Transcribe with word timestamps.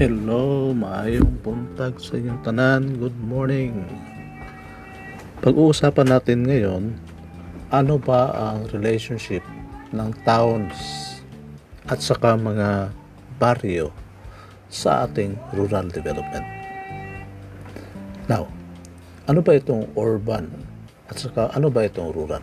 Hello, 0.00 0.72
maayong 0.72 1.44
buntag 1.44 2.00
sa 2.00 2.16
inyong 2.16 2.40
tanan. 2.40 2.96
Good 2.96 3.20
morning. 3.20 3.84
Pag-uusapan 5.44 6.08
natin 6.08 6.48
ngayon, 6.48 6.96
ano 7.68 8.00
ba 8.00 8.32
ang 8.32 8.64
relationship 8.72 9.44
ng 9.92 10.08
towns 10.24 10.72
at 11.84 12.00
saka 12.00 12.32
mga 12.32 12.96
baryo 13.36 13.92
sa 14.72 15.04
ating 15.04 15.36
rural 15.52 15.92
development. 15.92 16.48
Now, 18.24 18.48
ano 19.28 19.44
ba 19.44 19.60
itong 19.60 19.84
urban 20.00 20.48
at 21.12 21.20
saka 21.20 21.52
ano 21.52 21.68
ba 21.68 21.84
itong 21.84 22.08
rural? 22.16 22.40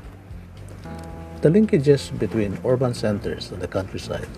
The 1.42 1.50
linkages 1.50 2.14
between 2.22 2.62
urban 2.62 2.94
centers 2.94 3.50
and 3.50 3.58
the 3.58 3.70
countryside 3.70 4.30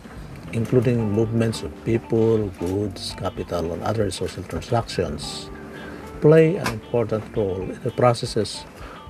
including 0.54 1.12
movements 1.12 1.64
of 1.64 1.72
people, 1.86 2.48
goods, 2.60 3.16
capital, 3.18 3.74
and 3.74 3.84
other 3.84 4.10
social 4.12 4.44
transactions, 4.44 5.50
play 6.22 6.56
an 6.58 6.68
important 6.68 7.24
role 7.36 7.62
in 7.62 7.80
the 7.84 7.92
processes 7.92 8.66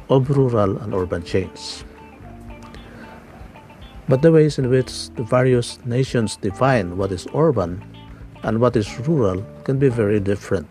of 0.09 0.29
rural 0.29 0.77
and 0.77 0.93
urban 0.93 1.23
change. 1.23 1.83
But 4.07 4.21
the 4.21 4.31
ways 4.31 4.57
in 4.57 4.69
which 4.69 5.09
the 5.11 5.23
various 5.23 5.77
nations 5.85 6.35
define 6.35 6.97
what 6.97 7.11
is 7.11 7.27
urban 7.35 7.83
and 8.43 8.59
what 8.59 8.75
is 8.75 8.89
rural 9.07 9.45
can 9.63 9.77
be 9.77 9.89
very 9.89 10.19
different. 10.19 10.67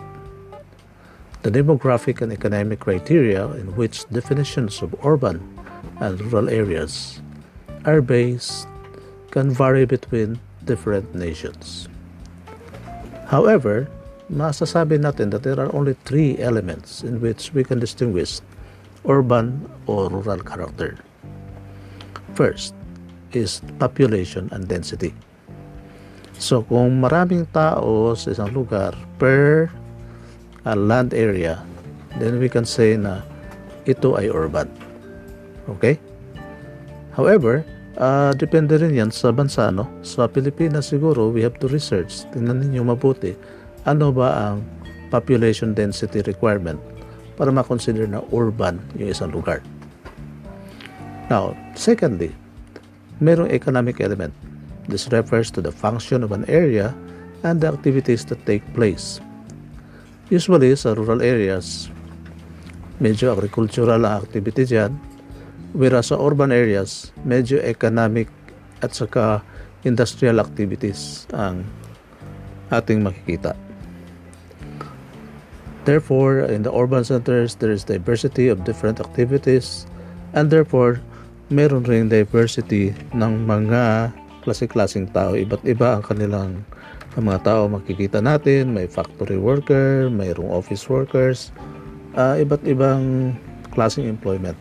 The 1.42 1.50
demographic 1.50 2.20
and 2.20 2.32
economic 2.32 2.80
criteria 2.80 3.46
in 3.52 3.76
which 3.76 4.08
definitions 4.10 4.82
of 4.82 4.94
urban 5.04 5.38
and 6.00 6.20
rural 6.20 6.48
areas 6.48 7.22
are 7.84 8.02
based 8.02 8.66
can 9.30 9.50
vary 9.50 9.86
between 9.86 10.40
different 10.68 11.16
nations. 11.16 11.88
However, 13.32 13.88
masasabi 14.28 15.00
natin 15.00 15.32
that 15.32 15.42
there 15.42 15.56
are 15.56 15.72
only 15.72 15.96
three 16.04 16.36
elements 16.36 17.00
in 17.00 17.24
which 17.24 17.56
we 17.56 17.64
can 17.64 17.80
distinguish 17.80 18.44
urban 19.08 19.64
or 19.88 20.12
rural 20.12 20.44
character. 20.44 21.00
First 22.36 22.76
is 23.32 23.64
population 23.80 24.52
and 24.52 24.68
density. 24.68 25.16
So 26.38 26.62
kung 26.62 27.02
maraming 27.02 27.50
tao 27.50 28.14
sa 28.14 28.30
isang 28.30 28.54
lugar 28.54 28.94
per 29.18 29.66
uh, 30.62 30.76
land 30.78 31.16
area, 31.16 31.64
then 32.20 32.38
we 32.38 32.46
can 32.46 32.62
say 32.62 32.94
na 32.94 33.26
ito 33.88 34.14
ay 34.14 34.30
urban. 34.30 34.70
Okay? 35.66 35.98
However, 37.16 37.66
Uh, 37.98 38.30
depende 38.38 38.78
rin 38.78 38.94
yan 38.94 39.10
sa 39.10 39.34
bansa, 39.34 39.74
no? 39.74 39.90
Sa 40.06 40.30
Pilipinas 40.30 40.94
siguro, 40.94 41.34
we 41.34 41.42
have 41.42 41.58
to 41.58 41.66
research. 41.66 42.22
Tingnan 42.30 42.62
ninyo 42.62 42.86
mabuti. 42.86 43.34
Ano 43.90 44.14
ba 44.14 44.38
ang 44.38 44.62
population 45.10 45.74
density 45.74 46.22
requirement 46.22 46.78
para 47.34 47.50
makonsider 47.50 48.06
na 48.06 48.22
urban 48.30 48.78
yung 48.94 49.10
isang 49.10 49.34
lugar. 49.34 49.58
Now, 51.26 51.58
secondly, 51.74 52.30
merong 53.18 53.50
economic 53.50 53.98
element. 53.98 54.30
This 54.86 55.10
refers 55.10 55.50
to 55.52 55.60
the 55.60 55.74
function 55.74 56.22
of 56.22 56.30
an 56.30 56.46
area 56.46 56.94
and 57.42 57.58
the 57.58 57.68
activities 57.74 58.22
that 58.30 58.38
take 58.46 58.62
place. 58.78 59.18
Usually, 60.30 60.70
sa 60.78 60.94
rural 60.94 61.18
areas, 61.18 61.90
medyo 63.02 63.34
agricultural 63.34 64.06
ang 64.06 64.22
activity 64.22 64.70
dyan, 64.70 64.94
Whereas 65.76 66.08
sa 66.08 66.16
urban 66.16 66.48
areas, 66.48 67.12
medyo 67.28 67.60
economic 67.60 68.32
at 68.80 68.96
saka 68.96 69.44
industrial 69.84 70.40
activities 70.40 71.28
ang 71.36 71.66
ating 72.72 73.04
makikita. 73.04 73.52
Therefore, 75.84 76.44
in 76.52 76.64
the 76.64 76.72
urban 76.72 77.04
centers, 77.04 77.56
there 77.56 77.72
is 77.72 77.84
diversity 77.84 78.52
of 78.52 78.64
different 78.64 79.00
activities 79.00 79.88
and 80.36 80.52
therefore, 80.52 81.00
meron 81.48 81.84
ring 81.88 82.12
diversity 82.12 82.92
ng 83.16 83.48
mga 83.48 84.12
klase-klaseng 84.44 85.08
tao. 85.16 85.32
Iba't 85.32 85.64
iba 85.64 85.96
ang 85.96 86.04
kanilang 86.04 86.60
ang 87.16 87.24
mga 87.24 87.40
tao 87.44 87.72
makikita 87.72 88.20
natin. 88.20 88.76
May 88.76 88.84
factory 88.84 89.40
worker, 89.40 90.12
mayroong 90.12 90.52
office 90.52 90.92
workers, 90.92 91.48
uh, 92.20 92.36
iba't 92.36 92.60
ibang 92.68 93.32
klaseng 93.72 94.04
employment 94.04 94.56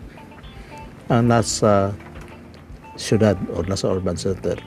ang 1.07 1.31
nasa 1.31 1.95
syudad 3.00 3.40
o 3.56 3.63
nasa 3.63 3.88
urban 3.88 4.19
center. 4.19 4.59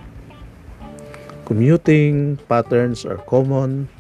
Commuting 1.44 2.38
patterns 2.46 3.02
are 3.04 3.18
common 3.26 3.90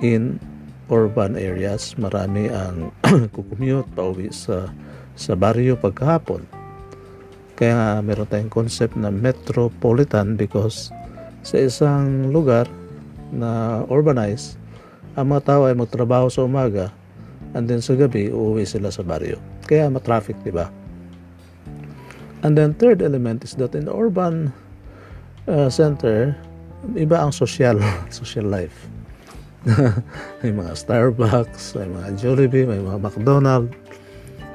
in 0.00 0.40
urban 0.88 1.36
areas. 1.36 1.94
Marami 2.00 2.48
ang 2.48 2.90
kukumute 3.34 3.86
pauwi 3.92 4.32
sa 4.32 4.72
sa 5.18 5.36
baryo 5.36 5.76
pagkahapon. 5.76 6.42
Kaya 7.58 7.74
nga 7.74 7.90
meron 8.00 8.30
tayong 8.30 8.54
concept 8.54 8.94
na 8.94 9.10
metropolitan 9.10 10.38
because 10.38 10.94
sa 11.42 11.58
isang 11.58 12.30
lugar 12.30 12.70
na 13.34 13.82
urbanized, 13.90 14.54
ang 15.18 15.34
mga 15.34 15.42
tao 15.44 15.62
ay 15.66 15.74
magtrabaho 15.74 16.30
sa 16.30 16.46
umaga 16.46 16.94
and 17.58 17.66
then 17.66 17.82
sa 17.82 17.98
gabi 17.98 18.30
uuwi 18.30 18.62
sila 18.62 18.94
sa 18.94 19.02
baryo. 19.02 19.36
Kaya 19.66 19.90
matraffic, 19.90 20.38
di 20.46 20.54
ba? 20.54 20.77
And 22.42 22.54
then 22.54 22.74
third 22.78 23.02
element 23.02 23.42
is 23.42 23.58
that 23.58 23.74
in 23.74 23.86
the 23.86 23.94
urban 23.94 24.52
uh, 25.50 25.66
center, 25.70 26.36
iba 26.94 27.18
ang 27.18 27.34
social, 27.34 27.82
social 28.14 28.46
life. 28.46 28.86
may 30.42 30.54
mga 30.54 30.72
Starbucks, 30.78 31.74
may 31.74 31.90
mga 31.90 32.08
Jollibee, 32.22 32.66
may 32.68 32.78
mga 32.78 32.98
McDonald's. 33.02 33.74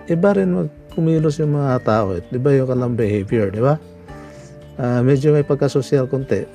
Iba 0.08 0.36
rin 0.36 0.56
magkumilos 0.56 1.40
yung 1.44 1.60
mga 1.60 1.84
tao. 1.84 2.16
Eh. 2.16 2.24
Iba 2.32 2.56
yung 2.56 2.68
kanilang 2.72 2.96
behavior, 2.96 3.52
di 3.52 3.60
ba? 3.60 3.76
Uh, 4.80 5.04
medyo 5.06 5.36
may 5.36 5.44
pagka-social 5.44 6.08
konti 6.08 6.48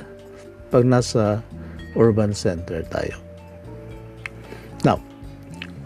pag 0.69 0.85
nasa 0.85 1.45
urban 1.97 2.33
center 2.33 2.83
tayo. 2.89 3.17
Now, 4.85 5.01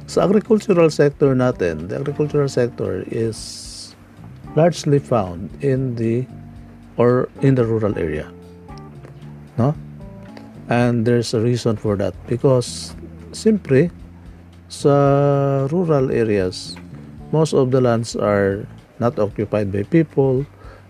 sa 0.07 0.27
agricultural 0.27 0.91
sector 0.91 1.35
natin, 1.35 1.91
the 1.91 1.99
agricultural 1.99 2.51
sector 2.51 3.07
is 3.11 3.62
largely 4.55 4.99
found 4.99 5.51
in 5.65 5.95
the 5.97 6.27
or 6.97 7.29
in 7.41 7.55
the 7.55 7.65
rural 7.65 7.97
area 7.99 8.31
no? 9.59 9.75
And 10.69 11.05
there's 11.05 11.35
a 11.35 11.41
reason 11.41 11.77
for 11.77 11.97
that 11.97 12.15
because 12.27 12.97
simply 13.33 13.91
sa 14.73 15.69
rural 15.69 16.09
areas 16.09 16.77
most 17.33 17.53
of 17.53 17.73
the 17.73 17.81
lands 17.81 18.17
are 18.17 18.65
not 19.01 19.19
occupied 19.19 19.73
by 19.73 19.85
people 19.85 20.47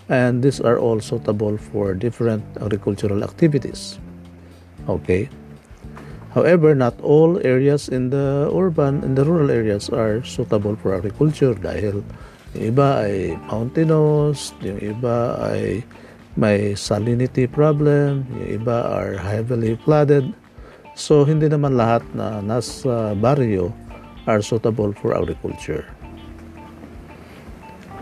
and 0.07 0.43
these 0.43 0.61
are 0.61 0.79
all 0.79 1.01
suitable 1.01 1.57
for 1.59 1.95
different 1.95 2.43
agricultural 2.61 3.25
activities 3.25 3.99
okay? 4.89 5.31
However 6.35 6.75
not 6.75 6.99
all 7.03 7.39
areas 7.45 7.89
in 7.89 8.11
the 8.11 8.51
urban 8.55 9.03
in 9.03 9.15
the 9.15 9.25
rural 9.25 9.51
areas 9.51 9.91
are 9.91 10.23
suitable 10.23 10.77
for 10.79 10.95
agriculture 10.95 11.55
dahil 11.55 12.07
yung 12.53 12.77
iba 12.77 13.05
ay 13.05 13.37
mountainous, 13.49 14.53
yung 14.61 14.77
iba 14.81 15.41
ay 15.41 15.81
may 16.37 16.73
salinity 16.77 17.49
problem, 17.49 18.25
yung 18.37 18.65
iba 18.65 18.77
are 18.93 19.17
heavily 19.17 19.77
flooded. 19.85 20.29
So, 20.93 21.25
hindi 21.25 21.49
naman 21.49 21.81
lahat 21.81 22.05
na 22.13 22.45
nasa 22.45 23.17
barrio 23.17 23.73
are 24.29 24.45
suitable 24.45 24.93
for 24.93 25.17
agriculture. 25.17 25.89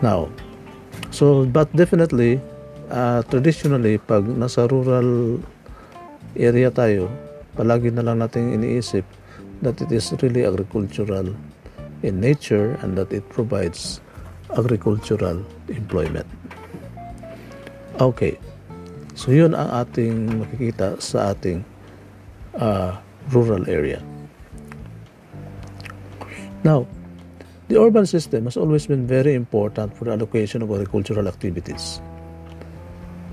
Now, 0.03 0.33
so 1.13 1.45
but 1.47 1.71
definitely, 1.77 2.41
uh, 2.91 3.23
traditionally, 3.29 4.01
pag 4.01 4.25
nasa 4.27 4.67
rural 4.67 5.39
area 6.35 6.73
tayo, 6.73 7.07
palagi 7.55 7.93
na 7.93 8.03
lang 8.03 8.25
natin 8.25 8.57
iniisip 8.57 9.05
that 9.61 9.77
it 9.79 9.93
is 9.93 10.11
really 10.25 10.49
agricultural 10.49 11.31
in 12.01 12.15
nature 12.17 12.81
and 12.81 12.97
that 12.97 13.13
it 13.13 13.23
provides 13.29 14.01
agricultural 14.57 15.43
employment. 15.69 16.27
Okay. 18.01 18.39
So 19.15 19.35
yun 19.35 19.53
ang 19.53 19.69
ating 19.85 20.41
makikita 20.41 20.97
sa 21.03 21.37
ating 21.37 21.61
uh, 22.57 22.97
rural 23.31 23.69
area. 23.69 24.01
Now, 26.65 26.85
the 27.69 27.81
urban 27.81 28.05
system 28.05 28.45
has 28.49 28.57
always 28.57 28.89
been 28.89 29.05
very 29.07 29.37
important 29.37 29.97
for 29.97 30.09
the 30.09 30.13
allocation 30.13 30.63
of 30.65 30.73
agricultural 30.73 31.29
activities. 31.29 32.01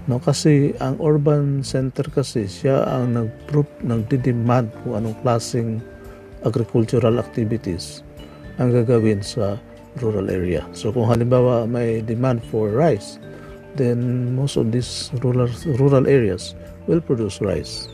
No, 0.07 0.23
kasi 0.23 0.71
ang 0.79 0.95
urban 1.03 1.67
center 1.67 2.07
kasi 2.07 2.47
siya 2.47 2.87
ang 2.87 3.11
nag-proof, 3.11 3.67
nagdi-demand 3.83 4.71
kung 4.83 5.03
anong 5.03 5.19
klaseng 5.19 5.83
agricultural 6.47 7.19
activities 7.19 8.07
ang 8.55 8.71
gagawin 8.71 9.19
sa 9.19 9.59
rural 9.99 10.29
area. 10.29 10.65
So 10.71 10.93
kung 10.93 11.09
halimbawa 11.09 11.69
may 11.69 12.01
demand 12.01 12.43
for 12.47 12.69
rice, 12.69 13.19
then 13.77 14.33
most 14.33 14.57
of 14.57 14.73
these 14.73 15.13
rural 15.21 15.49
rural 15.77 16.09
areas 16.09 16.57
will 16.89 16.99
produce 16.99 17.39
rice. 17.43 17.91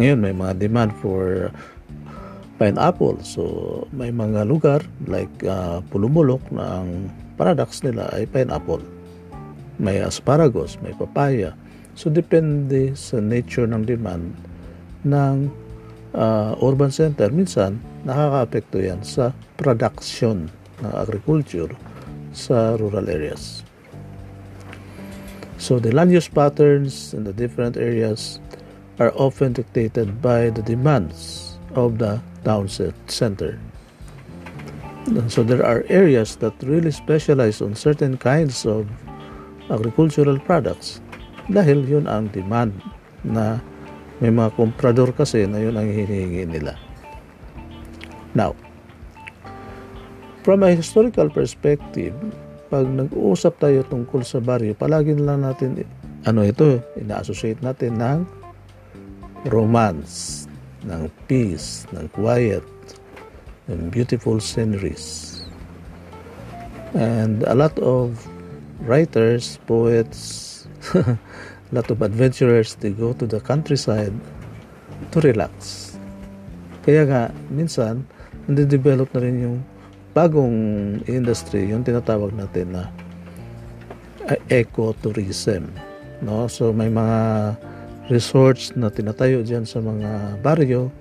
Ngayon, 0.00 0.18
may 0.24 0.32
mga 0.32 0.56
demand 0.58 0.90
for 1.04 1.52
pineapple. 2.56 3.20
So, 3.20 3.42
may 3.92 4.08
mga 4.08 4.48
lugar 4.48 4.80
like 5.10 5.30
uh, 5.44 5.84
Pulumulok 5.92 6.40
na 6.54 6.80
ang 6.80 7.12
products 7.36 7.84
nila 7.84 8.08
ay 8.14 8.24
pineapple. 8.30 8.80
May 9.82 10.00
asparagus, 10.00 10.78
may 10.80 10.96
papaya. 10.96 11.52
So, 11.98 12.08
depende 12.08 12.96
sa 12.96 13.20
nature 13.20 13.68
ng 13.68 13.84
demand 13.84 14.32
ng 15.04 15.52
uh, 16.16 16.56
urban 16.62 16.94
center. 16.94 17.28
Minsan, 17.28 17.82
nakaka-apekto 18.08 18.80
yan 18.80 19.04
sa 19.04 19.36
production 19.60 20.48
agriculture 20.90 21.70
sa 22.34 22.74
rural 22.74 23.06
areas. 23.06 23.62
So 25.62 25.78
the 25.78 25.94
land 25.94 26.10
use 26.10 26.26
patterns 26.26 27.14
in 27.14 27.22
the 27.22 27.32
different 27.32 27.78
areas 27.78 28.42
are 28.98 29.14
often 29.14 29.54
dictated 29.54 30.18
by 30.18 30.50
the 30.50 30.62
demands 30.62 31.54
of 31.78 32.02
the 32.02 32.18
town 32.42 32.66
center. 33.06 33.62
And 35.06 35.30
so 35.30 35.42
there 35.42 35.62
are 35.62 35.86
areas 35.88 36.36
that 36.42 36.54
really 36.62 36.90
specialize 36.90 37.62
on 37.62 37.74
certain 37.74 38.18
kinds 38.18 38.66
of 38.66 38.90
agricultural 39.70 40.38
products 40.42 41.02
dahil 41.50 41.82
yun 41.86 42.06
ang 42.06 42.30
demand 42.30 42.74
na 43.22 43.58
may 44.22 44.30
mga 44.30 44.54
komprador 44.54 45.10
kasi 45.14 45.46
na 45.46 45.58
yun 45.58 45.74
ang 45.74 45.90
hinihingi 45.90 46.46
nila. 46.46 46.78
Now, 48.34 48.54
from 50.42 50.66
a 50.66 50.74
historical 50.74 51.30
perspective, 51.30 52.14
pag 52.66 52.86
nag-uusap 52.90 53.62
tayo 53.62 53.86
tungkol 53.86 54.26
sa 54.26 54.42
baryo, 54.42 54.74
palagi 54.74 55.14
lang 55.14 55.46
natin, 55.46 55.86
ano 56.26 56.42
ito, 56.42 56.82
ina-associate 56.98 57.62
natin 57.62 57.98
ng 57.98 58.18
romance, 59.50 60.46
ng 60.82 61.06
peace, 61.30 61.86
ng 61.94 62.10
quiet, 62.10 62.66
ng 63.70 63.90
beautiful 63.90 64.42
sceneries. 64.42 65.38
And 66.92 67.46
a 67.46 67.54
lot 67.54 67.78
of 67.78 68.18
writers, 68.82 69.62
poets, 69.64 70.66
a 70.92 71.16
lot 71.76 71.86
of 71.88 72.02
adventurers, 72.02 72.74
they 72.82 72.90
go 72.90 73.14
to 73.14 73.24
the 73.30 73.38
countryside 73.38 74.12
to 75.14 75.18
relax. 75.22 75.88
Kaya 76.82 77.06
nga, 77.06 77.22
minsan, 77.46 78.02
nande-develop 78.50 79.06
na 79.14 79.20
rin 79.22 79.36
yung 79.38 79.58
bagong 80.12 81.00
industry, 81.08 81.72
yung 81.72 81.84
tinatawag 81.84 82.36
natin 82.36 82.76
na 82.76 82.82
uh, 84.28 84.38
ecotourism. 84.52 85.68
No? 86.20 86.46
So 86.46 86.70
may 86.70 86.92
mga 86.92 87.56
resorts 88.12 88.76
na 88.76 88.92
tinatayo 88.92 89.40
diyan 89.40 89.64
sa 89.64 89.80
mga 89.80 90.40
baryo 90.44 90.92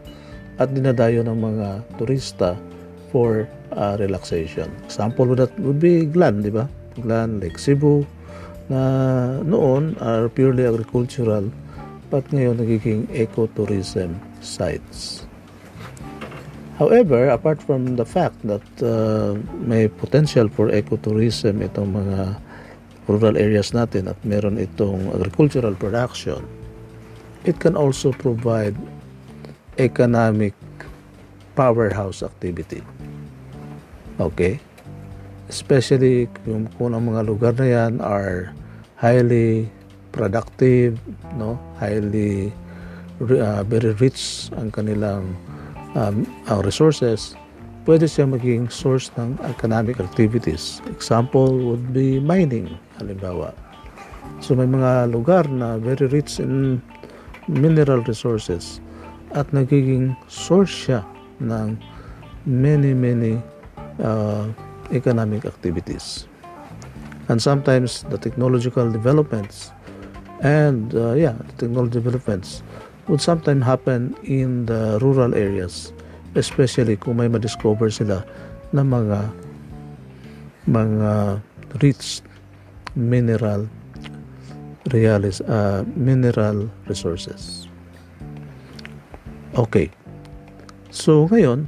at 0.58 0.72
dinadayo 0.72 1.24
ng 1.28 1.38
mga 1.38 1.68
turista 2.00 2.56
for 3.12 3.48
uh, 3.76 4.00
relaxation. 4.00 4.72
Example 4.88 5.28
would 5.28 5.40
that 5.44 5.54
would 5.60 5.80
be 5.82 6.08
Glan, 6.08 6.44
di 6.46 6.52
ba? 6.54 6.68
Glan, 7.00 7.40
Lake 7.40 7.60
Cebu, 7.60 8.04
na 8.72 8.82
noon 9.44 10.00
are 10.00 10.32
purely 10.32 10.64
agricultural 10.64 11.48
but 12.12 12.24
ngayon 12.32 12.60
nagiging 12.60 13.08
ecotourism 13.12 14.16
sites. 14.44 15.31
However, 16.82 17.30
apart 17.30 17.62
from 17.62 17.94
the 17.94 18.10
fact 18.10 18.42
that 18.50 18.66
uh, 18.82 19.38
may 19.62 19.86
potential 19.86 20.50
for 20.50 20.74
ecotourism 20.74 21.62
itong 21.62 21.94
mga 21.94 22.42
rural 23.06 23.38
areas 23.38 23.70
natin 23.70 24.10
at 24.10 24.18
meron 24.26 24.58
itong 24.58 25.14
agricultural 25.14 25.78
production, 25.78 26.42
it 27.46 27.62
can 27.62 27.78
also 27.78 28.10
provide 28.10 28.74
economic 29.78 30.58
powerhouse 31.54 32.26
activity. 32.26 32.82
Okay? 34.18 34.58
Especially 35.54 36.34
kung, 36.42 36.66
kung 36.82 36.98
ang 36.98 37.14
mga 37.14 37.22
lugar 37.30 37.54
na 37.62 37.68
yan 37.70 38.02
are 38.02 38.58
highly 38.98 39.70
productive, 40.10 40.98
no? 41.38 41.62
highly 41.78 42.50
uh, 43.22 43.62
very 43.70 43.94
rich 44.02 44.50
ang 44.58 44.74
kanilang 44.74 45.38
um, 45.96 46.28
ang 46.48 46.60
resources, 46.64 47.36
pwede 47.86 48.06
siya 48.06 48.30
maging 48.30 48.70
source 48.70 49.10
ng 49.18 49.36
economic 49.50 50.00
activities. 50.00 50.80
Example 50.94 51.50
would 51.66 51.94
be 51.94 52.22
mining, 52.22 52.70
halimbawa. 53.02 53.54
So 54.42 54.54
may 54.54 54.70
mga 54.70 55.12
lugar 55.14 55.46
na 55.50 55.78
very 55.78 56.06
rich 56.10 56.38
in 56.42 56.82
mineral 57.50 58.06
resources 58.06 58.82
at 59.34 59.50
nagiging 59.54 60.14
source 60.30 60.72
siya 60.72 61.02
ng 61.42 61.78
many, 62.46 62.94
many 62.94 63.42
uh, 64.02 64.50
economic 64.92 65.46
activities. 65.46 66.28
And 67.30 67.42
sometimes 67.42 68.04
the 68.10 68.18
technological 68.18 68.92
developments 68.92 69.72
and 70.42 70.94
uh, 70.94 71.14
yeah, 71.14 71.38
the 71.38 71.68
technology 71.68 72.02
developments 72.02 72.64
would 73.12 73.20
sometimes 73.20 73.68
happen 73.68 74.16
in 74.24 74.72
the 74.72 74.96
rural 75.04 75.36
areas, 75.36 75.92
especially 76.40 76.96
kung 76.96 77.20
may 77.20 77.28
madiscover 77.28 77.92
sila 77.92 78.24
na 78.72 78.88
mga 78.88 79.28
mga 80.72 81.44
rich 81.84 82.24
mineral 82.96 83.68
realis, 84.96 85.44
uh, 85.44 85.84
mineral 86.00 86.72
resources. 86.88 87.68
Okay. 89.60 89.92
So 90.96 91.28
ngayon, 91.28 91.68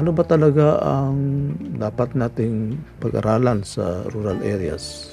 ano 0.00 0.10
ba 0.16 0.24
talaga 0.24 0.80
ang 0.80 1.52
dapat 1.76 2.16
nating 2.16 2.80
pag-aralan 2.96 3.60
sa 3.60 4.08
rural 4.16 4.40
areas? 4.40 5.12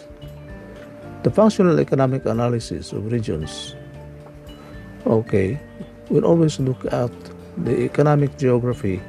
The 1.27 1.31
functional 1.35 1.83
economic 1.83 2.23
analysis 2.23 2.95
of 2.95 3.11
regions 3.11 3.75
okay, 5.05 5.59
we'll 6.09 6.25
always 6.25 6.59
look 6.59 6.85
at 6.91 7.11
the 7.63 7.83
economic 7.83 8.37
geography 8.37 9.01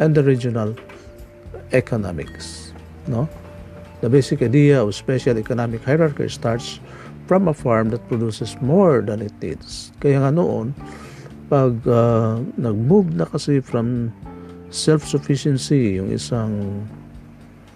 and 0.00 0.14
the 0.14 0.22
regional 0.22 0.74
economics. 1.72 2.72
No? 3.06 3.28
The 4.00 4.10
basic 4.10 4.42
idea 4.42 4.82
of 4.82 4.94
special 4.94 5.38
economic 5.38 5.82
hierarchy 5.82 6.28
starts 6.28 6.80
from 7.26 7.48
a 7.48 7.54
farm 7.54 7.88
that 7.90 8.06
produces 8.08 8.56
more 8.60 9.00
than 9.00 9.22
it 9.22 9.32
needs. 9.40 9.92
Kaya 10.00 10.20
nga 10.20 10.32
noon, 10.32 10.76
pag 11.48 11.72
uh, 11.88 12.40
nag-move 12.60 13.16
na 13.16 13.24
kasi 13.24 13.60
from 13.64 14.12
self-sufficiency 14.68 16.00
yung 16.00 16.12
isang 16.12 16.84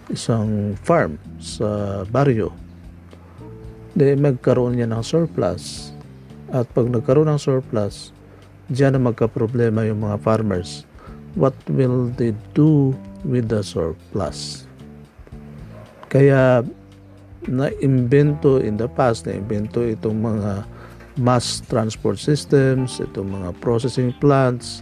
isang 0.09 0.73
farm 0.81 1.17
sa 1.37 2.01
baryo, 2.09 2.53
de 3.93 4.13
magkaroon 4.17 4.77
niya 4.77 4.89
ng 4.89 5.01
surplus 5.01 5.88
at 6.49 6.65
pag 6.73 6.89
nagkaroon 6.89 7.29
ng 7.29 7.41
surplus, 7.41 8.13
diyan 8.69 8.97
na 8.97 9.01
magka-problema 9.09 9.85
yung 9.85 10.05
mga 10.05 10.17
farmers. 10.21 10.85
What 11.37 11.53
will 11.69 12.09
they 12.17 12.33
do 12.57 12.93
with 13.25 13.49
the 13.49 13.61
surplus? 13.61 14.65
Kaya 16.09 16.65
na-imbento 17.45 18.57
in 18.61 18.77
the 18.77 18.89
past, 18.89 19.29
na-imbento 19.29 19.85
itong 19.85 20.21
mga 20.21 20.65
mass 21.21 21.61
transport 21.69 22.17
systems, 22.17 22.97
itong 22.97 23.29
mga 23.29 23.49
processing 23.61 24.13
plants 24.17 24.81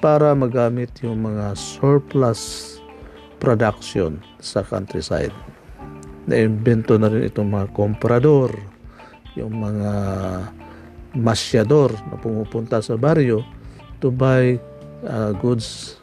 para 0.00 0.32
magamit 0.32 0.92
yung 1.00 1.24
mga 1.24 1.56
surplus 1.56 2.76
production 3.40 4.20
sa 4.40 4.64
countryside. 4.64 5.32
Na-imbento 6.24 6.96
na 6.96 7.12
rin 7.12 7.28
itong 7.28 7.52
mga 7.52 7.68
comprador, 7.76 8.52
yung 9.36 9.60
mga 9.60 9.92
masyador 11.14 11.94
na 12.10 12.18
pumupunta 12.18 12.82
sa 12.82 12.98
baryo 12.98 13.46
to 14.02 14.10
buy 14.10 14.58
uh, 15.06 15.32
goods 15.38 15.98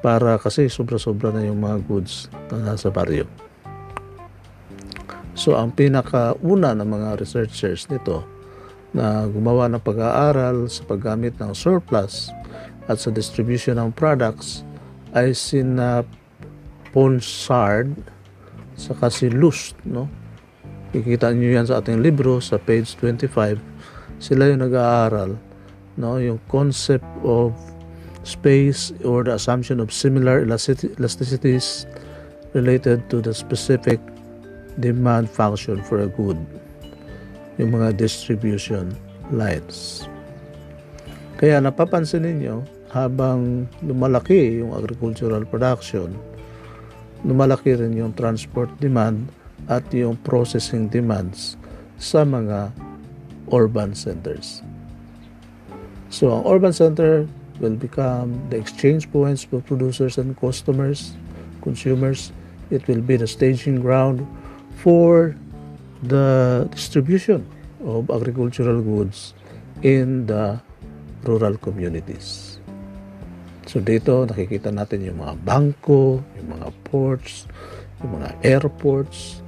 para 0.00 0.40
kasi 0.40 0.72
sobra-sobra 0.72 1.28
na 1.28 1.44
yung 1.44 1.60
mga 1.60 1.84
goods 1.84 2.32
na 2.48 2.72
nasa 2.72 2.88
baryo. 2.88 3.28
So 5.36 5.56
ang 5.56 5.76
pinakauna 5.76 6.72
ng 6.76 6.88
mga 6.88 7.08
researchers 7.20 7.88
nito 7.92 8.24
na 8.90 9.28
gumawa 9.30 9.70
ng 9.70 9.80
pag-aaral 9.80 10.66
sa 10.66 10.82
paggamit 10.88 11.36
ng 11.38 11.54
surplus 11.54 12.32
at 12.90 12.98
sa 12.98 13.12
distribution 13.14 13.78
ng 13.78 13.94
products 13.94 14.66
ay 15.14 15.30
sina 15.36 16.02
Ponsard 16.90 17.94
sa 18.74 18.96
si 19.12 19.30
Lust, 19.30 19.78
no? 19.86 20.10
Kikita 20.90 21.30
niyo 21.30 21.54
yan 21.54 21.70
sa 21.70 21.78
ating 21.78 22.02
libro 22.02 22.42
sa 22.42 22.58
page 22.58 22.98
25 22.98 23.69
sila 24.20 24.52
yung 24.52 24.62
nag-aaral 24.62 25.50
no? 26.00 26.16
Yung 26.16 26.40
concept 26.48 27.06
of 27.20 27.52
space 28.24 28.92
or 29.04 29.24
the 29.24 29.36
assumption 29.36 29.80
of 29.80 29.92
similar 29.92 30.44
elasticities 30.44 31.84
related 32.56 33.04
to 33.12 33.20
the 33.20 33.32
specific 33.36 34.00
demand 34.80 35.28
function 35.28 35.84
for 35.84 36.00
a 36.04 36.08
good. 36.08 36.40
Yung 37.60 37.76
mga 37.76 38.00
distribution 38.00 38.96
lines. 39.28 40.08
Kaya 41.36 41.60
napapansin 41.60 42.24
ninyo, 42.24 42.64
habang 42.90 43.70
lumalaki 43.86 44.60
yung 44.60 44.74
agricultural 44.74 45.46
production, 45.46 46.12
lumalaki 47.22 47.78
rin 47.78 47.94
yung 47.96 48.12
transport 48.12 48.68
demand 48.82 49.30
at 49.70 49.84
yung 49.94 50.18
processing 50.26 50.90
demands 50.90 51.54
sa 52.00 52.26
mga 52.26 52.74
urban 53.52 53.94
centers. 53.94 54.62
So, 56.10 56.34
ang 56.34 56.42
urban 56.46 56.72
center 56.72 57.26
will 57.60 57.76
become 57.76 58.34
the 58.50 58.56
exchange 58.56 59.06
points 59.12 59.44
for 59.44 59.60
producers 59.60 60.18
and 60.18 60.34
customers, 60.34 61.14
consumers. 61.62 62.32
It 62.70 62.86
will 62.88 63.02
be 63.02 63.16
the 63.16 63.28
staging 63.28 63.80
ground 63.82 64.26
for 64.80 65.36
the 66.02 66.66
distribution 66.72 67.44
of 67.84 68.10
agricultural 68.10 68.80
goods 68.80 69.34
in 69.82 70.26
the 70.26 70.60
rural 71.24 71.56
communities. 71.60 72.58
So 73.68 73.78
dito 73.78 74.26
nakikita 74.26 74.72
natin 74.72 75.06
yung 75.06 75.22
mga 75.22 75.46
bangko, 75.46 76.18
yung 76.40 76.48
mga 76.58 76.68
ports, 76.88 77.46
yung 78.02 78.18
mga 78.18 78.28
airports, 78.42 79.44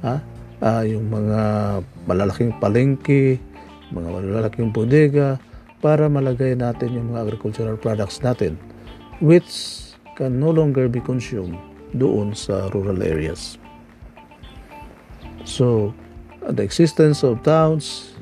ha? 0.00 0.22
Uh, 0.58 0.82
yung 0.82 1.06
mga 1.06 1.40
malalaking 2.10 2.50
palengke, 2.58 3.38
mga 3.94 4.08
malalaking 4.10 4.74
bodega 4.74 5.38
para 5.78 6.10
malagay 6.10 6.58
natin 6.58 6.98
yung 6.98 7.14
mga 7.14 7.30
agricultural 7.30 7.78
products 7.78 8.18
natin 8.18 8.58
which 9.20 9.94
can 10.14 10.38
no 10.38 10.50
longer 10.50 10.90
be 10.90 10.98
consumed 10.98 11.58
doon 11.94 12.34
sa 12.34 12.70
rural 12.74 13.02
areas. 13.02 13.58
So, 15.46 15.94
the 16.42 16.62
existence 16.62 17.22
of 17.24 17.42
towns 17.42 18.14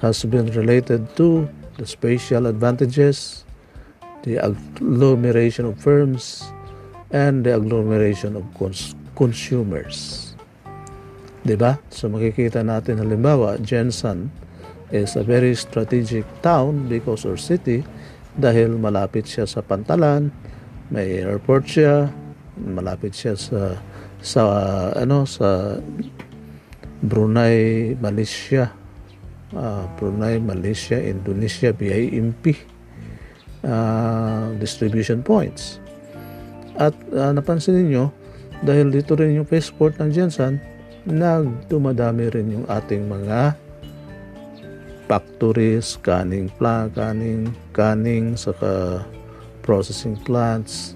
has 0.00 0.24
been 0.24 0.46
related 0.54 1.06
to 1.18 1.46
the 1.78 1.86
spatial 1.86 2.46
advantages, 2.46 3.44
the 4.22 4.38
agglomeration 4.42 5.66
of 5.66 5.78
firms, 5.78 6.42
and 7.10 7.44
the 7.44 7.54
agglomeration 7.54 8.34
of 8.34 8.46
cons- 8.54 8.96
consumers. 9.14 10.21
Diba? 11.42 11.82
So 11.90 12.06
makikita 12.06 12.62
natin 12.62 13.02
halimbawa, 13.02 13.58
Jensen 13.58 14.30
is 14.94 15.18
a 15.18 15.26
very 15.26 15.58
strategic 15.58 16.22
town 16.38 16.86
because 16.86 17.26
or 17.26 17.34
city 17.34 17.82
dahil 18.38 18.78
malapit 18.78 19.26
siya 19.26 19.44
sa 19.44 19.60
Pantalan, 19.60 20.30
may 20.94 21.18
airport 21.18 21.66
siya, 21.66 22.08
malapit 22.56 23.16
siya 23.16 23.34
sa 23.34 23.76
sa 24.22 24.42
ano 24.94 25.26
sa 25.26 25.82
Brunei, 27.02 27.92
Malaysia, 27.98 28.70
uh, 29.50 29.84
Brunei, 29.98 30.38
Malaysia, 30.38 30.94
Indonesia, 30.94 31.74
BIMP 31.74 32.54
uh, 33.66 34.54
distribution 34.62 35.26
points. 35.26 35.82
At 36.78 36.94
uh, 37.10 37.34
napansin 37.34 37.90
niyo 37.90 38.14
dahil 38.62 38.94
dito 38.94 39.18
rin 39.18 39.34
yung 39.34 39.48
passport 39.50 39.98
ng 39.98 40.14
Jensen, 40.14 40.62
nagdumadami 41.06 42.30
rin 42.30 42.48
yung 42.60 42.66
ating 42.70 43.10
mga 43.10 43.58
factories, 45.10 45.98
canning 46.00 46.48
plant, 46.56 46.94
canning, 46.94 47.50
canning, 47.74 48.38
saka 48.38 49.02
processing 49.60 50.14
plants. 50.22 50.94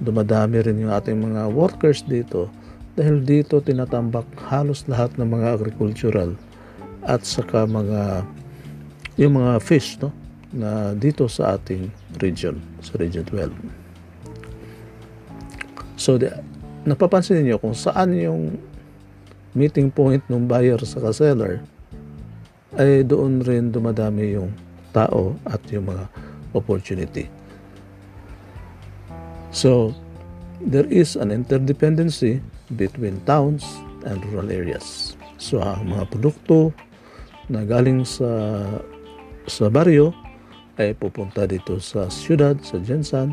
Dumadami 0.00 0.60
rin 0.60 0.82
yung 0.82 0.92
ating 0.92 1.16
mga 1.16 1.48
workers 1.52 2.04
dito 2.04 2.52
dahil 2.96 3.20
dito 3.20 3.60
tinatambak 3.60 4.24
halos 4.48 4.88
lahat 4.88 5.12
ng 5.20 5.28
mga 5.28 5.60
agricultural 5.60 6.32
at 7.04 7.20
saka 7.22 7.68
mga 7.68 8.24
yung 9.20 9.36
mga 9.36 9.60
fish 9.60 10.00
no 10.00 10.08
na 10.56 10.96
dito 10.96 11.28
sa 11.28 11.60
ating 11.60 11.92
region 12.16 12.56
sa 12.80 12.96
region 12.96 13.20
12 13.28 13.52
so 16.00 16.16
the, 16.16 16.32
napapansin 16.88 17.44
niyo 17.44 17.60
kung 17.60 17.76
saan 17.76 18.16
yung 18.16 18.56
meeting 19.56 19.88
point 19.88 20.20
ng 20.28 20.44
buyer 20.44 20.78
sa 20.84 21.00
seller 21.16 21.64
ay 22.76 23.00
doon 23.08 23.40
rin 23.40 23.72
dumadami 23.72 24.36
yung 24.36 24.52
tao 24.92 25.32
at 25.48 25.64
yung 25.72 25.88
mga 25.88 26.04
opportunity. 26.52 27.32
So, 29.48 29.96
there 30.60 30.84
is 30.92 31.16
an 31.16 31.32
interdependency 31.32 32.44
between 32.76 33.24
towns 33.24 33.64
and 34.04 34.20
rural 34.28 34.52
areas. 34.52 35.16
So, 35.40 35.64
ang 35.64 35.88
mga 35.96 36.12
produkto 36.12 36.76
na 37.48 37.64
galing 37.64 38.04
sa 38.04 38.28
sa 39.46 39.70
baryo 39.70 40.10
ay 40.76 40.92
pupunta 40.92 41.48
dito 41.48 41.80
sa 41.80 42.12
siyudad, 42.12 42.60
sa 42.60 42.76
Jensan. 42.82 43.32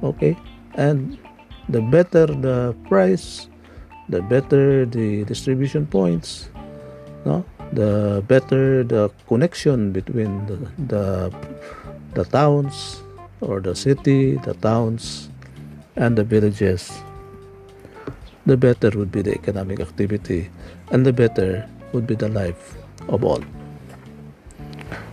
Okay? 0.00 0.32
And 0.78 1.20
the 1.68 1.84
better 1.84 2.30
the 2.30 2.72
price, 2.88 3.51
the 4.08 4.22
better 4.22 4.86
the 4.86 5.24
distribution 5.24 5.86
points, 5.86 6.48
no? 7.24 7.44
the 7.72 8.22
better 8.28 8.84
the 8.84 9.10
connection 9.28 9.92
between 9.92 10.46
the, 10.46 10.56
the, 10.88 11.06
the 12.14 12.24
towns 12.24 13.02
or 13.40 13.60
the 13.60 13.74
city, 13.74 14.36
the 14.44 14.54
towns, 14.54 15.28
and 15.96 16.16
the 16.16 16.24
villages, 16.24 16.90
the 18.46 18.56
better 18.56 18.90
would 18.94 19.10
be 19.10 19.22
the 19.22 19.34
economic 19.34 19.80
activity, 19.80 20.50
and 20.90 21.06
the 21.06 21.12
better 21.12 21.68
would 21.92 22.06
be 22.06 22.14
the 22.14 22.28
life 22.28 22.76
of 23.08 23.24
all. 23.24 23.42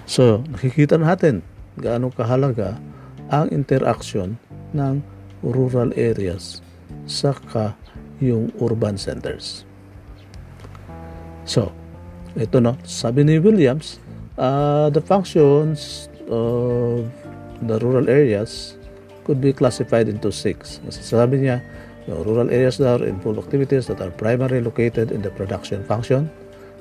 So, 0.09 0.41
nakikita 0.49 0.97
natin 0.97 1.45
gaano 1.77 2.09
kahalaga 2.09 2.81
ang 3.29 3.53
interaction 3.53 4.41
ng 4.73 5.05
rural 5.45 5.93
areas 5.93 6.65
sa 7.05 7.33
yung 8.19 8.51
urban 8.59 8.99
centers. 8.99 9.63
So, 11.47 11.73
ito 12.37 12.61
no, 12.61 12.77
sabi 12.85 13.25
ni 13.25 13.41
Williams, 13.41 13.97
uh, 14.37 14.93
the 14.93 15.01
functions 15.01 16.07
of 16.29 17.09
the 17.65 17.77
rural 17.81 18.07
areas 18.07 18.77
could 19.25 19.41
be 19.41 19.53
classified 19.53 20.07
into 20.07 20.31
six. 20.31 20.79
Sabi 20.89 21.43
niya, 21.45 21.61
yung 22.09 22.25
rural 22.25 22.49
areas 22.49 22.81
daw 22.81 23.01
involve 23.01 23.37
activities 23.41 23.85
that 23.89 24.01
are 24.01 24.13
primarily 24.13 24.61
located 24.61 25.11
in 25.13 25.21
the 25.21 25.29
production 25.29 25.85
function, 25.85 26.29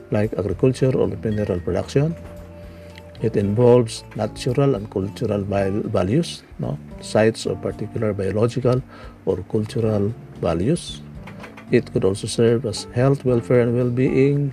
like 0.09 0.33
agriculture 0.37 0.93
or 0.97 1.09
mineral 1.09 1.61
production. 1.61 2.17
It 3.19 3.35
involves 3.35 4.07
natural 4.15 4.79
and 4.79 4.87
cultural 4.89 5.43
values, 5.91 6.47
no? 6.63 6.79
sites 7.03 7.51
of 7.51 7.59
particular 7.61 8.15
biological 8.15 8.79
or 9.27 9.43
cultural 9.51 10.15
values, 10.39 11.03
It 11.71 11.93
could 11.93 12.05
also 12.05 12.27
serve 12.27 12.65
as 12.65 12.85
health, 12.95 13.25
welfare, 13.25 13.61
and 13.61 13.77
well-being. 13.77 14.53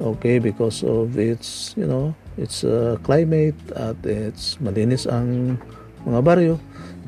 Okay, 0.00 0.38
because 0.38 0.82
of 0.82 1.18
its, 1.18 1.74
you 1.76 1.86
know, 1.86 2.14
its 2.36 2.64
uh, 2.64 2.96
climate 3.02 3.54
at 3.76 3.94
its 4.04 4.56
malinis 4.58 5.06
ang 5.06 5.60
mga 6.02 6.20
baryo. 6.24 6.54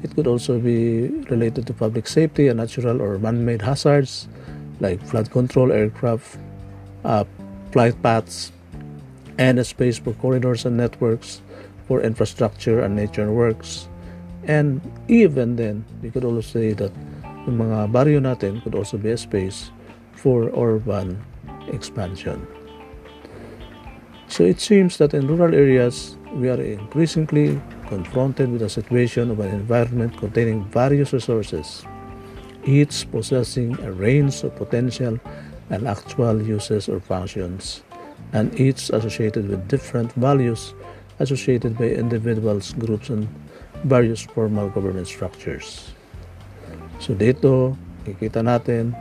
It 0.05 0.15
could 0.15 0.29
also 0.29 0.61
be 0.61 1.09
related 1.33 1.67
to 1.67 1.73
public 1.73 2.07
safety 2.07 2.47
and 2.47 2.61
natural 2.61 3.01
or 3.01 3.19
man-made 3.19 3.63
hazards 3.63 4.29
like 4.79 5.01
flood 5.03 5.31
control, 5.31 5.73
aircraft, 5.73 6.39
uh, 7.05 7.25
flight 7.73 7.97
paths, 8.03 8.53
and 9.39 9.59
a 9.59 9.65
space 9.65 9.99
for 9.99 10.13
corridors 10.21 10.65
and 10.65 10.77
networks 10.77 11.43
for 11.89 12.01
infrastructure 12.01 12.81
and 12.81 12.95
nature 12.95 13.33
works. 13.33 13.89
And 14.45 14.81
even 15.09 15.57
then, 15.57 15.85
we 16.03 16.11
could 16.11 16.25
also 16.25 16.43
say 16.43 16.73
that 16.75 16.93
yung 17.47 17.61
mga 17.61 17.93
baryo 17.93 18.21
natin 18.21 18.61
could 18.65 18.75
also 18.75 18.97
be 18.97 19.13
a 19.13 19.19
space 19.21 19.71
for 20.17 20.49
urban 20.57 21.21
expansion. 21.69 22.41
So 24.29 24.43
it 24.43 24.59
seems 24.61 24.97
that 24.99 25.15
in 25.15 25.29
rural 25.29 25.55
areas, 25.55 26.17
we 26.35 26.49
are 26.51 26.61
increasingly 26.61 27.61
confronted 27.87 28.51
with 28.51 28.63
a 28.63 28.69
situation 28.69 29.31
of 29.31 29.39
an 29.39 29.55
environment 29.55 30.17
containing 30.17 30.65
various 30.75 31.13
resources, 31.13 31.85
each 32.65 33.07
possessing 33.13 33.79
a 33.85 33.93
range 33.93 34.43
of 34.43 34.57
potential 34.57 35.21
and 35.71 35.87
actual 35.87 36.43
uses 36.43 36.89
or 36.89 36.99
functions, 36.99 37.85
and 38.33 38.59
each 38.59 38.91
associated 38.91 39.49
with 39.49 39.69
different 39.69 40.11
values 40.15 40.75
associated 41.21 41.79
by 41.79 41.95
individuals, 41.95 42.75
groups, 42.75 43.09
and 43.11 43.29
various 43.85 44.23
formal 44.23 44.69
government 44.71 45.07
structures. 45.07 45.94
So 47.05 47.13
dito, 47.13 47.77
kikita 48.09 48.41
natin 48.41 48.97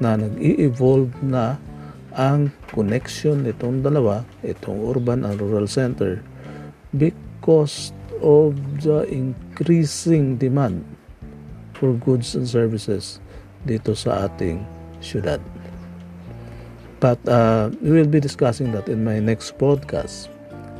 na 0.00 0.16
nag-i-evolve 0.16 1.12
na 1.20 1.60
ang 2.16 2.48
connection 2.72 3.44
nitong 3.44 3.84
dalawa, 3.84 4.24
itong 4.40 4.80
urban 4.88 5.28
and 5.28 5.36
rural 5.36 5.68
center, 5.68 6.24
because 6.96 7.92
of 8.24 8.56
the 8.80 9.04
increasing 9.12 10.40
demand 10.40 10.80
for 11.76 11.92
goods 11.92 12.32
and 12.32 12.48
services 12.48 13.20
dito 13.68 13.92
sa 13.92 14.32
ating 14.32 14.64
syudad. 15.04 15.44
But 17.04 17.20
uh, 17.28 17.68
we 17.84 18.00
will 18.00 18.08
be 18.08 18.22
discussing 18.24 18.72
that 18.72 18.88
in 18.88 19.04
my 19.04 19.20
next 19.20 19.60
podcast 19.60 20.32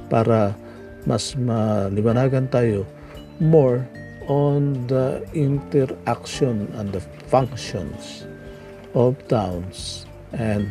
para 0.08 0.56
mas 1.04 1.36
maliwanagan 1.36 2.48
tayo 2.48 2.88
more 3.44 3.84
on 4.32 4.86
the 4.86 5.20
interaction 5.34 6.72
and 6.78 6.92
the 6.92 7.00
functions 7.28 8.24
of 8.94 9.16
towns 9.28 10.06
and 10.32 10.64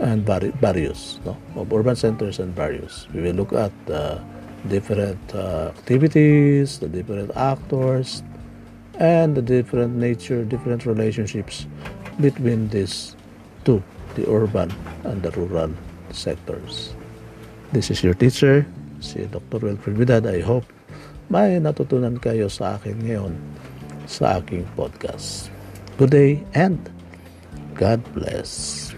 and 0.00 0.24
various 0.24 1.20
no, 1.26 1.36
of 1.56 1.72
urban 1.72 1.94
centers 1.94 2.38
and 2.38 2.54
various. 2.56 3.06
We 3.12 3.20
will 3.20 3.36
look 3.36 3.52
at 3.52 3.72
the 3.84 4.22
different 4.68 5.20
uh, 5.34 5.72
activities, 5.76 6.78
the 6.78 6.88
different 6.88 7.36
actors, 7.36 8.22
and 8.96 9.36
the 9.36 9.42
different 9.42 9.96
nature, 9.96 10.44
different 10.44 10.86
relationships 10.86 11.66
between 12.20 12.68
these 12.68 13.16
two, 13.64 13.82
the 14.14 14.24
urban 14.28 14.72
and 15.04 15.22
the 15.22 15.30
rural 15.32 15.72
sectors. 16.12 16.94
This 17.72 17.90
is 17.90 18.02
your 18.02 18.14
teacher, 18.14 18.64
si 19.00 19.28
Dr. 19.28 19.60
Wilfred 19.60 19.96
Vidad. 20.00 20.24
I 20.24 20.40
hope 20.40 20.64
may 21.30 21.62
natutunan 21.62 22.18
kayo 22.18 22.50
sa 22.50 22.74
akin 22.74 22.98
ngayon 23.06 23.32
sa 24.10 24.42
aking 24.42 24.66
podcast. 24.74 25.46
Good 25.94 26.10
day 26.10 26.32
and 26.58 26.82
God 27.78 28.02
bless. 28.10 28.90